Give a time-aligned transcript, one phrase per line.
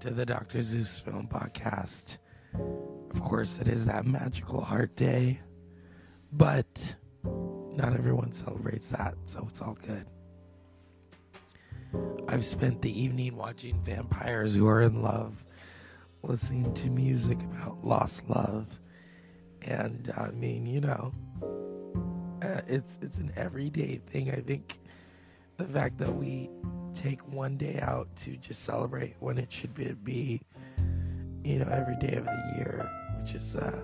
[0.00, 0.62] to the Dr.
[0.62, 2.16] Zeus Film Podcast.
[3.10, 5.40] Of course, it is that magical heart day,
[6.32, 10.06] but not everyone celebrates that, so it's all good.
[12.28, 15.44] I've spent the evening watching vampires who are in love,
[16.22, 18.80] listening to music about lost love,
[19.60, 21.12] and I mean, you know,
[22.42, 24.30] uh, it's it's an everyday thing.
[24.30, 24.80] I think
[25.60, 26.50] the fact that we
[26.94, 30.40] take one day out to just celebrate when it should be, be
[31.44, 33.80] you know, every day of the year, which is uh,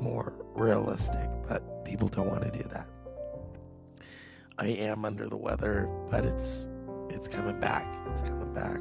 [0.00, 2.88] more realistic, but people don't want to do that.
[4.58, 6.68] I am under the weather, but it's
[7.10, 7.86] it's coming back.
[8.10, 8.80] It's coming back.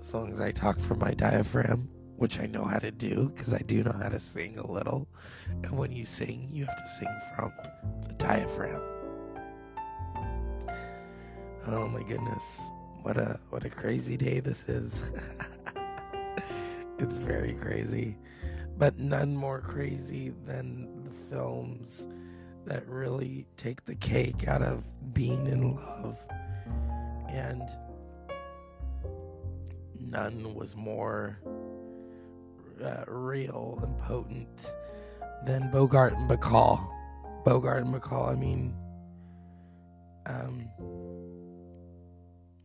[0.00, 3.54] As long as I talk from my diaphragm, which I know how to do because
[3.54, 5.08] I do know how to sing a little.
[5.62, 7.52] And when you sing, you have to sing from
[8.06, 8.99] the diaphragm.
[11.66, 12.70] Oh my goodness.
[13.02, 15.02] What a what a crazy day this is.
[16.98, 18.16] it's very crazy.
[18.78, 22.06] But none more crazy than the films
[22.64, 26.18] that really take the cake out of being in love.
[27.28, 27.62] And
[29.98, 31.38] none was more
[32.82, 34.72] uh, real and potent
[35.44, 36.86] than Bogart and Bacall.
[37.44, 38.74] Bogart and Bacall, I mean,
[40.26, 40.68] um,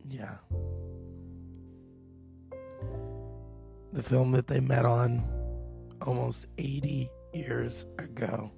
[0.08, 0.36] yeah.
[3.92, 5.24] The film that they met on
[6.02, 8.50] almost 80 years ago.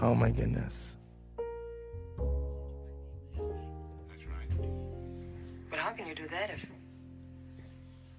[0.00, 0.96] Oh my goodness.
[3.36, 4.50] That's right.
[5.70, 6.60] But how can you do that if.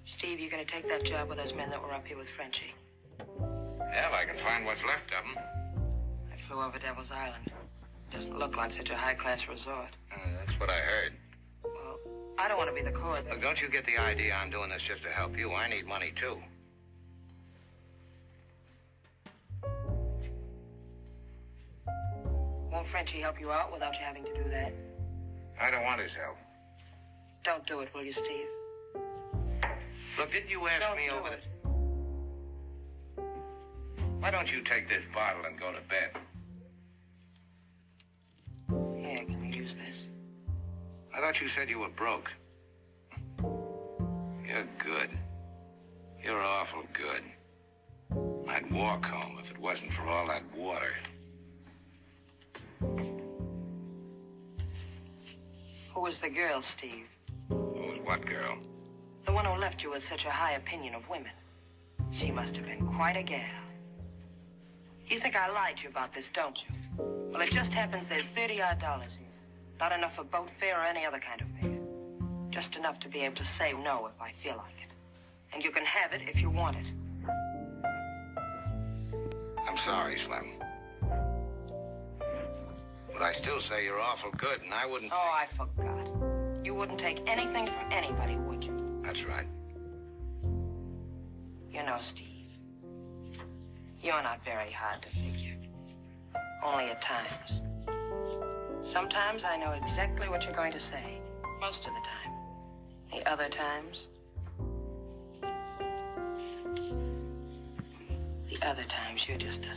[0.04, 2.28] Steve, you're going to take that job with those men that were up here with
[2.30, 2.74] Frenchie.
[3.18, 5.44] Yeah, if I can find what's left of them.
[6.32, 7.50] I flew over Devil's Island.
[8.10, 9.90] Doesn't look like such a high class resort.
[10.10, 11.12] Uh, that's what I heard.
[12.38, 14.70] I don't want to be the core Look, don't you get the idea I'm doing
[14.70, 15.52] this just to help you?
[15.52, 16.38] I need money, too.
[22.70, 24.72] Won't Frenchie help you out without you having to do that?
[25.60, 26.36] I don't want his help.
[27.42, 28.46] Don't do it, will you, Steve?
[30.16, 31.42] Look, didn't you ask Don't me do over it.
[34.20, 36.10] Why don't you take this bottle and go to bed?
[41.18, 42.30] I thought you said you were broke.
[43.42, 45.10] You're good.
[46.22, 47.24] You're awful good.
[48.48, 50.94] I'd walk home if it wasn't for all that water.
[55.92, 57.08] Who was the girl, Steve?
[57.48, 58.56] Who was what girl?
[59.26, 61.32] The one who left you with such a high opinion of women.
[62.12, 63.42] She must have been quite a gal.
[65.08, 66.76] You think I lied to you about this, don't you?
[67.32, 69.27] Well, it just happens there's 30 odd dollars here.
[69.80, 71.78] Not enough for boat fare or any other kind of fare.
[72.50, 74.92] Just enough to be able to say no if I feel like it.
[75.54, 76.86] And you can have it if you want it.
[79.68, 80.52] I'm sorry, Slim.
[83.12, 85.12] But I still say you're awful good, and I wouldn't.
[85.12, 86.08] Oh, I forgot.
[86.64, 88.76] You wouldn't take anything from anybody, would you?
[89.02, 89.46] That's right.
[91.72, 92.26] You know, Steve,
[94.02, 95.56] you're not very hard to figure.
[96.64, 97.62] Only at times.
[98.82, 101.20] Sometimes I know exactly what you're going to say.
[101.60, 102.32] Most of the time.
[103.12, 104.08] The other times.
[108.50, 109.74] The other times you're just a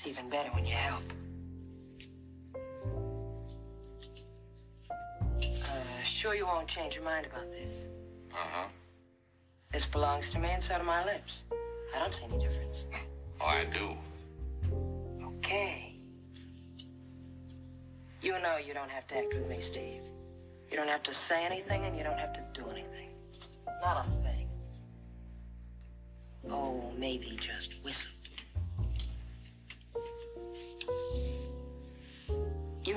[0.00, 1.02] It's even better when you help.
[5.38, 7.70] Uh, sure you won't change your mind about this.
[8.32, 8.68] Uh huh.
[9.70, 11.42] This belongs to me inside of my lips.
[11.94, 12.86] I don't see any difference.
[13.42, 13.94] Oh, I do.
[15.36, 15.96] Okay.
[18.22, 20.00] You know you don't have to act with me, Steve.
[20.70, 23.10] You don't have to say anything and you don't have to do anything.
[23.82, 24.48] Not a thing.
[26.50, 28.12] Oh, maybe just whistle.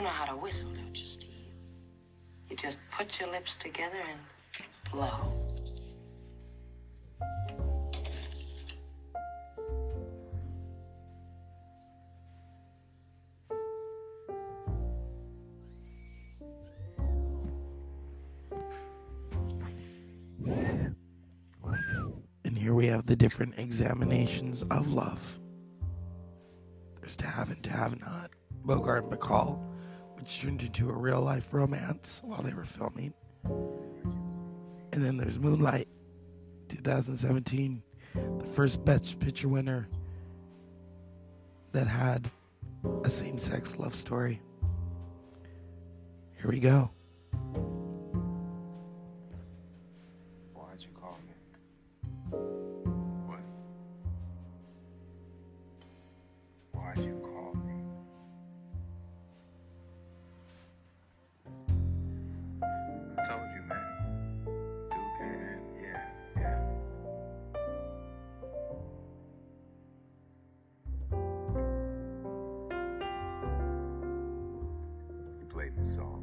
[0.04, 1.30] Know how to whistle, don't you, Steve?
[2.50, 4.20] You just put your lips together and
[4.92, 5.32] blow.
[22.46, 25.40] And here we have the different examinations of love.
[27.00, 28.32] There's to have and to have not.
[28.66, 29.60] Bogart and Bacall,
[30.16, 33.14] which turned into a real life romance while they were filming.
[34.92, 35.88] And then there's Moonlight,
[36.70, 37.82] 2017,
[38.40, 39.88] the first Best Picture winner
[41.72, 42.30] that had
[43.04, 44.42] a same sex love story.
[46.38, 46.92] Here we go.
[75.78, 76.23] the song.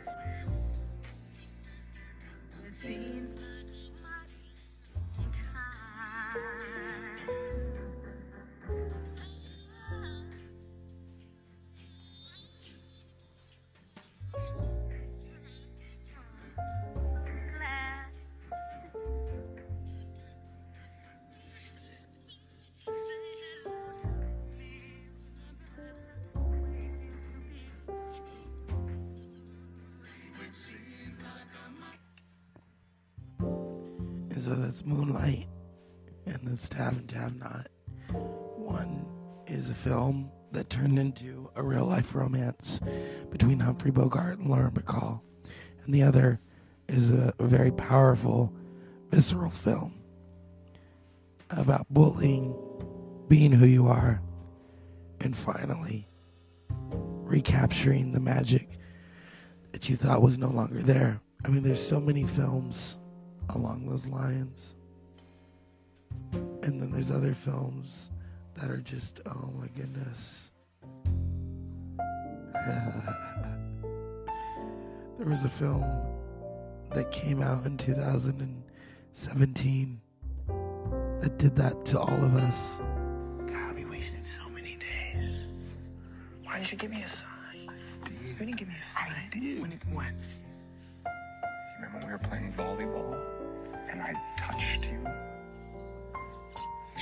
[2.71, 3.45] seems.
[34.41, 35.47] And so that's Moonlight,
[36.25, 37.67] and that's Tab and Tab Not.
[38.09, 39.05] One
[39.45, 42.81] is a film that turned into a real life romance
[43.29, 45.21] between Humphrey Bogart and Lauren Bacall,
[45.83, 46.39] and the other
[46.87, 48.51] is a, a very powerful,
[49.11, 50.01] visceral film
[51.51, 52.55] about bullying,
[53.27, 54.23] being who you are,
[55.19, 56.07] and finally
[56.89, 58.79] recapturing the magic
[59.71, 61.21] that you thought was no longer there.
[61.45, 62.97] I mean, there's so many films
[63.49, 64.75] along those lines.
[66.31, 68.11] And then there's other films
[68.55, 70.51] that are just, oh my goodness.
[75.17, 75.83] there was a film
[76.91, 80.01] that came out in 2017
[81.21, 82.79] that did that to all of us.
[83.47, 85.45] God, we wasted so many days.
[86.43, 87.69] Why didn't you give me a sign?
[87.69, 88.13] I did.
[88.21, 89.09] You didn't give me a sign.
[89.09, 89.61] I did.
[89.61, 90.15] When it when?
[91.81, 93.17] Remember when we were playing volleyball
[93.89, 95.03] and I touched you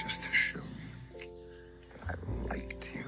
[0.02, 1.28] just to show you
[1.90, 3.04] that I liked you.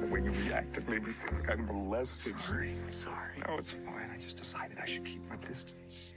[0.00, 2.34] the way you reacted made me feel like I'm molested.
[2.40, 3.42] Sorry, I'm sorry.
[3.46, 4.10] No, it's fine.
[4.10, 6.14] I just decided I should keep my distance.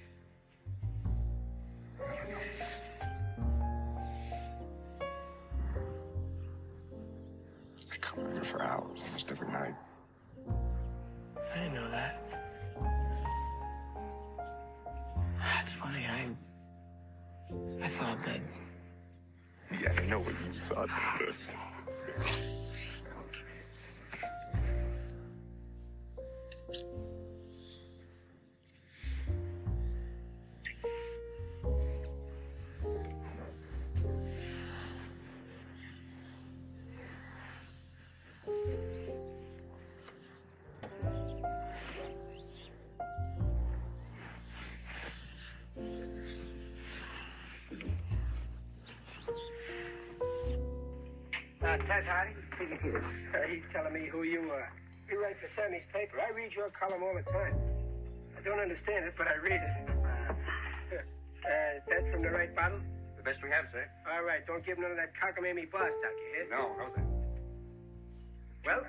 [1.99, 2.37] I don't know.
[7.91, 9.75] I come in here for hours almost every night.
[11.53, 12.24] I didn't know that.
[17.95, 18.41] Thought that
[19.81, 20.89] Yeah, I know what you thought.
[51.75, 52.35] Uh, Tess Harding,
[53.33, 54.71] uh, he's telling me who you are.
[55.11, 56.21] You write for Sammy's paper.
[56.25, 57.53] I read your column all the time.
[58.37, 61.01] I don't understand it, but I read it.
[61.45, 62.79] Uh, is that from the right bottle?
[63.17, 63.85] The best we have, sir.
[64.11, 66.49] All right, don't give none of that cockamamie bar stock, you hear?
[66.49, 67.05] No, no, sir.
[68.65, 68.81] Well,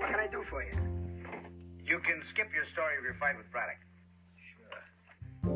[0.00, 0.72] what can I do for you?
[1.84, 3.76] You can skip your story of your fight with Braddock.
[5.44, 5.52] Sure.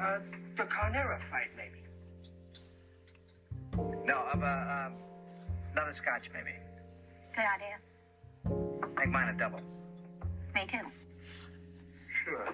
[0.00, 0.20] Uh,
[0.56, 1.85] the Carnera fight, maybe.
[4.06, 4.92] No, of uh, um,
[5.72, 6.54] another scotch, maybe.
[7.34, 7.76] Good idea.
[8.96, 9.60] Make mine a double.
[10.54, 10.78] Me too.
[12.24, 12.44] Sure.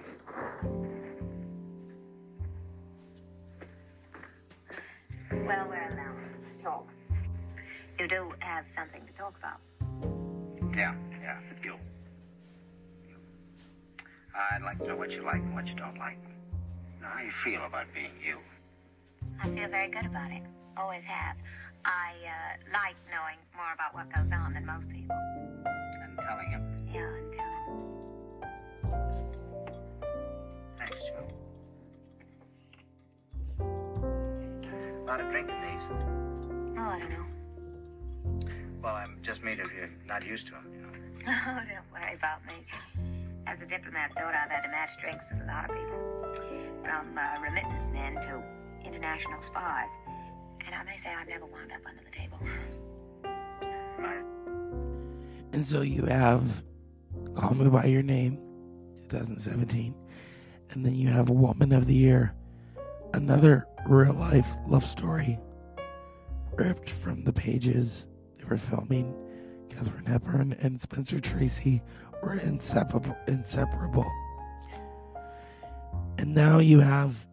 [5.31, 6.17] Well, we're allowed
[6.57, 6.87] to talk.
[7.99, 9.59] You do have something to talk about.
[10.75, 11.75] Yeah, yeah, you.
[13.07, 13.15] You.
[14.51, 16.17] I'd like to know what you like and what you don't like.
[16.99, 18.39] How you feel about being you.
[19.39, 20.41] I feel very good about it.
[20.77, 21.35] Always have.
[21.85, 25.15] I uh, like knowing more about what goes on than most people.
[25.15, 26.63] And telling him.
[26.93, 27.53] Yeah, and telling.
[30.79, 31.27] Thanks, Joe.
[33.59, 35.83] A lot of drinking these.
[35.91, 37.25] Oh, I don't know.
[38.81, 40.87] Well, I'm just mean if you're not used to them, you know.
[41.47, 42.65] Oh, don't worry about me.
[43.47, 45.99] As a diplomat's daughter, I've had to match drinks with a lot of people.
[46.83, 48.43] From uh, remittance men to
[48.85, 49.89] international spies.
[50.65, 52.39] And I may say I've never wound up under the table.
[55.53, 56.63] And so you have
[57.35, 58.37] Call Me By Your Name,
[59.09, 59.93] 2017.
[60.71, 62.33] And then you have Woman of the Year,
[63.13, 65.39] another real life love story
[66.55, 69.13] ripped from the pages they were filming.
[69.69, 71.81] Katharine Hepburn and Spencer Tracy
[72.21, 73.15] were inseparable.
[73.27, 74.09] inseparable.
[76.17, 77.27] And now you have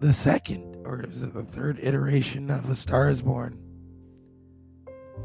[0.00, 3.58] the second, or is it the third iteration of A Star is Born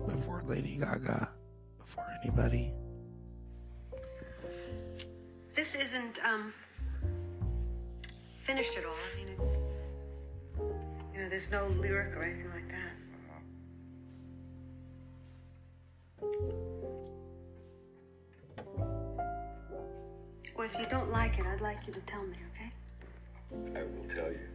[0.07, 1.29] before Lady Gaga,
[1.77, 2.73] before anybody.
[5.55, 6.53] This isn't um
[8.37, 8.95] finished at all.
[9.13, 9.63] I mean, it's
[11.13, 12.77] you know, there's no lyric or anything like that.
[20.55, 23.79] Well, if you don't like it, I'd like you to tell me, okay?
[23.79, 24.50] I will tell you.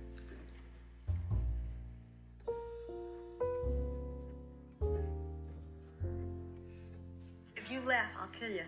[8.38, 8.62] Kill you.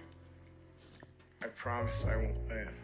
[1.42, 2.74] I promise I won't laugh.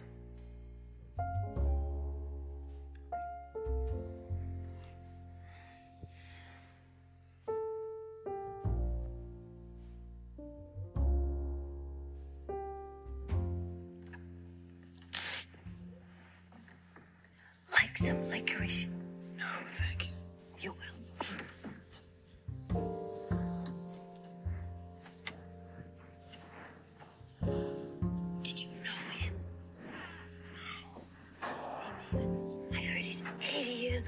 [17.72, 18.88] Like some licorice.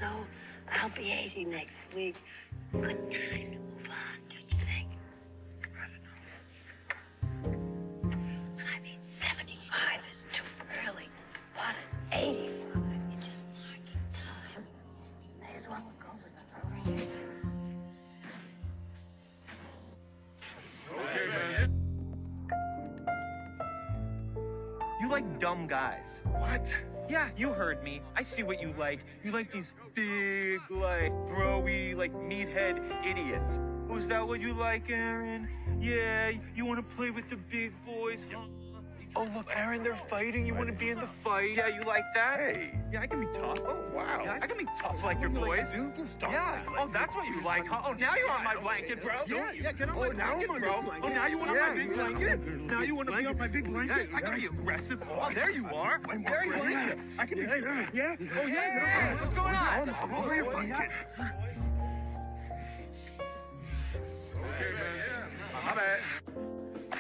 [0.01, 0.27] Years old.
[0.73, 2.17] I'll be 80 next week.
[2.73, 3.66] Good time
[28.37, 29.01] see what you like.
[29.25, 33.61] You like these big, like, broy, like, meathead idiots.
[33.89, 35.49] Was that what you like, Aaron?
[35.81, 38.76] Yeah, you want to play with the big boys, huh?
[39.15, 40.47] Oh, look, Aaron, they're fighting.
[40.47, 41.55] You want to be in the fight?
[41.57, 42.41] Yeah, you like that?
[42.41, 42.73] Hey.
[42.93, 43.59] Yeah, I can be tough.
[43.65, 44.23] Oh, wow.
[44.25, 45.73] Yeah, I can be tough like your boys.
[46.21, 46.63] Yeah.
[46.79, 47.83] Oh, that's what you like, huh?
[47.87, 49.15] Oh, now you're on my blanket, bro.
[49.27, 49.53] Yeah.
[49.53, 50.85] Yeah, get on Oh, my now blanket, I'm bro.
[51.03, 52.47] Oh, now you want on my big blanket?
[52.63, 54.09] Now you want to be on my big blanket?
[54.15, 55.03] I gotta be aggressive.
[55.09, 56.01] Oh, there you are.
[56.09, 56.97] I'm There you are.
[57.19, 57.45] I can be.
[57.45, 58.17] Yeah, yeah.
[58.39, 59.21] Oh, yeah.
[59.21, 59.89] What's going oh, on?
[59.91, 60.91] I'm over your blanket.
[64.39, 65.31] Okay, man.
[65.65, 66.56] My bad.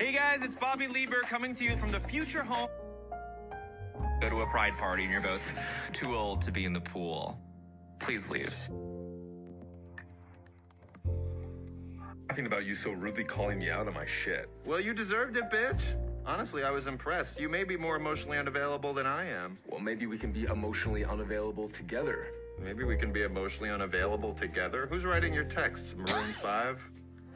[0.06, 2.68] Hey guys, it's Bobby Lieber coming to you from the future home.
[4.20, 7.40] Go to a pride party and you're both too old to be in the pool.
[7.98, 8.54] Please leave.
[12.28, 14.48] Nothing about you so rudely calling me out on my shit.
[14.64, 15.96] Well, you deserved it, bitch.
[16.24, 17.40] Honestly, I was impressed.
[17.40, 19.56] You may be more emotionally unavailable than I am.
[19.68, 22.28] Well, maybe we can be emotionally unavailable together.
[22.62, 24.86] Maybe we can be emotionally unavailable together.
[24.86, 25.96] Who's writing your texts?
[25.96, 26.90] Maroon 5?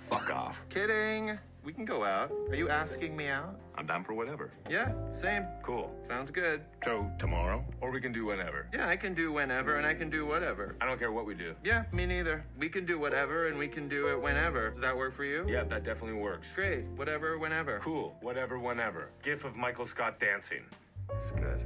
[0.09, 0.65] Fuck off.
[0.69, 1.37] Kidding.
[1.62, 2.33] We can go out.
[2.49, 3.59] Are you asking me out?
[3.75, 4.50] I'm down for whatever.
[4.69, 5.45] Yeah, same.
[5.62, 5.95] Cool.
[6.09, 6.62] Sounds good.
[6.85, 7.64] So, tomorrow?
[7.81, 8.67] Or we can do whenever.
[8.73, 10.76] Yeah, I can do whenever and I can do whatever.
[10.81, 11.55] I don't care what we do.
[11.62, 12.45] Yeah, me neither.
[12.59, 14.71] We can do whatever and we can do it whenever.
[14.71, 15.47] Does that work for you?
[15.49, 16.55] Yeah, that definitely works.
[16.55, 16.87] Great.
[16.97, 17.79] Whatever, whenever.
[17.79, 18.17] Cool.
[18.23, 19.11] Whatever, whenever.
[19.23, 20.64] GIF of Michael Scott dancing.
[21.09, 21.64] That's good.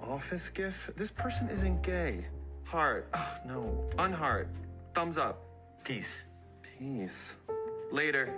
[0.00, 0.90] Office gif?
[0.96, 2.26] This person isn't gay.
[2.64, 3.08] Heart.
[3.14, 3.90] Oh, no.
[3.98, 4.48] Unheart.
[4.94, 5.42] Thumbs up.
[5.84, 6.26] Peace.
[6.62, 7.36] Peace.
[7.92, 8.34] Later.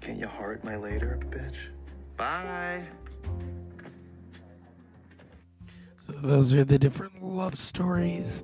[0.00, 1.68] Can you heart my later, bitch?
[2.16, 2.86] Bye.
[5.96, 8.42] So those are the different love stories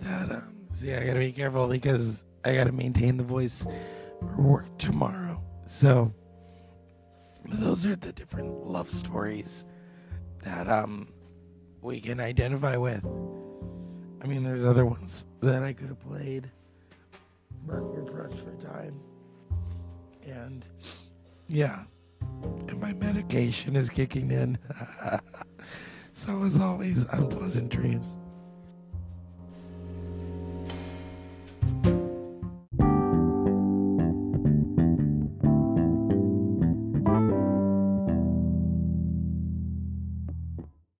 [0.00, 3.66] that um see I gotta be careful because I got to maintain the voice
[4.20, 5.42] for work tomorrow.
[5.66, 6.12] So
[7.44, 9.64] those are the different love stories
[10.42, 11.08] that um
[11.82, 13.04] we can identify with.
[14.22, 16.50] I mean, there's other ones that I could have played,
[17.66, 18.98] but we're pressed for time.
[20.26, 20.66] And
[21.48, 21.84] yeah,
[22.68, 24.58] and my medication is kicking in.
[26.12, 28.16] so as always, unpleasant dreams.